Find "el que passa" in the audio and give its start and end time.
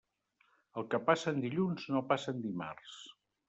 0.81-1.35